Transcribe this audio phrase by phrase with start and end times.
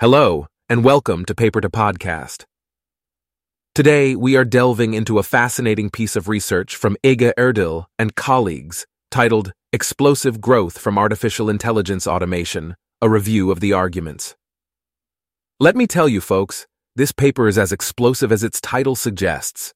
[0.00, 2.44] Hello, and welcome to Paper to Podcast.
[3.74, 8.86] Today, we are delving into a fascinating piece of research from Ege Erdil and colleagues
[9.10, 14.36] titled Explosive Growth from Artificial Intelligence Automation A Review of the Arguments.
[15.58, 19.74] Let me tell you, folks, this paper is as explosive as its title suggests.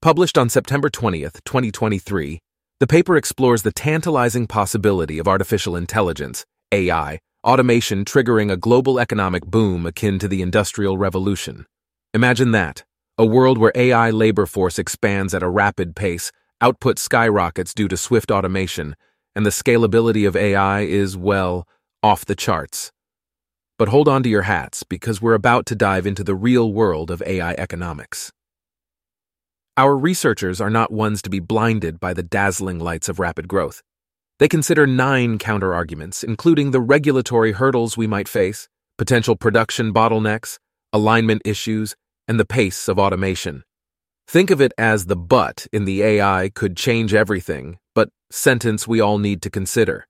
[0.00, 2.38] Published on September 20th, 2023,
[2.80, 9.44] the paper explores the tantalizing possibility of artificial intelligence, AI, automation triggering a global economic
[9.44, 11.66] boom akin to the Industrial Revolution.
[12.14, 12.84] Imagine that
[13.18, 17.96] a world where AI labor force expands at a rapid pace, output skyrockets due to
[17.96, 18.94] swift automation,
[19.34, 21.66] and the scalability of AI is, well,
[22.02, 22.92] off the charts.
[23.76, 27.10] But hold on to your hats because we're about to dive into the real world
[27.10, 28.32] of AI economics.
[29.76, 33.82] Our researchers are not ones to be blinded by the dazzling lights of rapid growth.
[34.38, 38.68] They consider nine counterarguments, including the regulatory hurdles we might face,
[38.98, 40.58] potential production bottlenecks,
[40.92, 41.94] alignment issues,
[42.26, 43.64] and the pace of automation.
[44.26, 49.00] Think of it as the but in the AI could change everything, but sentence we
[49.00, 50.06] all need to consider.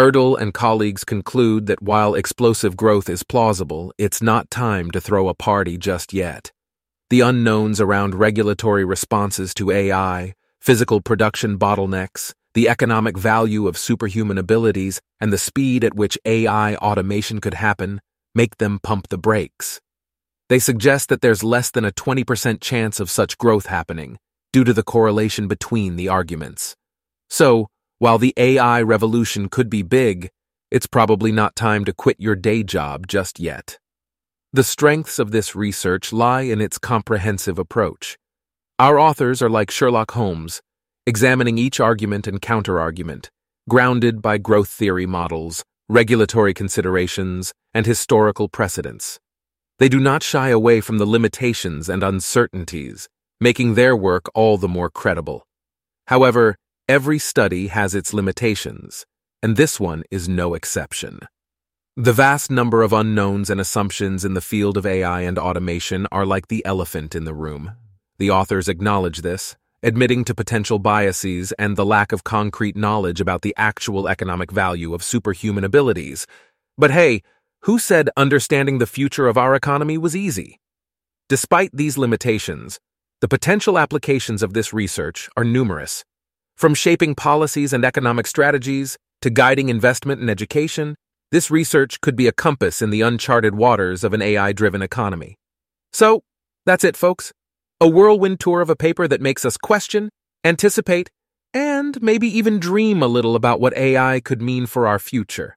[0.00, 5.28] Erdil and colleagues conclude that while explosive growth is plausible, it's not time to throw
[5.28, 6.50] a party just yet.
[7.10, 14.38] The unknowns around regulatory responses to AI, physical production bottlenecks, the economic value of superhuman
[14.38, 18.00] abilities, and the speed at which AI automation could happen
[18.34, 19.80] make them pump the brakes.
[20.48, 24.18] They suggest that there's less than a 20% chance of such growth happening
[24.52, 26.76] due to the correlation between the arguments.
[27.28, 30.30] So, while the AI revolution could be big,
[30.70, 33.78] it's probably not time to quit your day job just yet.
[34.52, 38.18] The strengths of this research lie in its comprehensive approach.
[38.78, 40.60] Our authors are like Sherlock Holmes,
[41.06, 43.28] examining each argument and counterargument,
[43.68, 49.18] grounded by growth theory models, regulatory considerations, and historical precedents.
[49.78, 53.08] They do not shy away from the limitations and uncertainties,
[53.40, 55.46] making their work all the more credible.
[56.06, 56.56] However,
[56.88, 59.04] every study has its limitations,
[59.42, 61.20] and this one is no exception.
[61.96, 66.26] The vast number of unknowns and assumptions in the field of AI and automation are
[66.26, 67.72] like the elephant in the room.
[68.18, 73.42] The authors acknowledge this, admitting to potential biases and the lack of concrete knowledge about
[73.42, 76.26] the actual economic value of superhuman abilities.
[76.78, 77.22] But hey,
[77.60, 80.58] who said understanding the future of our economy was easy?
[81.28, 82.80] Despite these limitations,
[83.20, 86.02] the potential applications of this research are numerous.
[86.56, 90.96] From shaping policies and economic strategies to guiding investment and education,
[91.30, 95.36] this research could be a compass in the uncharted waters of an AI driven economy.
[95.92, 96.22] So,
[96.64, 97.32] that's it, folks
[97.84, 100.08] a whirlwind tour of a paper that makes us question,
[100.42, 101.10] anticipate,
[101.52, 105.54] and maybe even dream a little about what AI could mean for our future.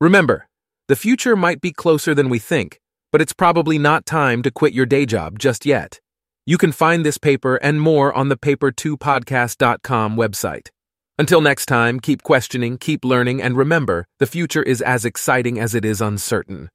[0.00, 0.48] Remember,
[0.88, 2.80] the future might be closer than we think,
[3.12, 6.00] but it's probably not time to quit your day job just yet.
[6.46, 10.68] You can find this paper and more on the paper2podcast.com website.
[11.16, 15.76] Until next time, keep questioning, keep learning, and remember, the future is as exciting as
[15.76, 16.70] it is uncertain.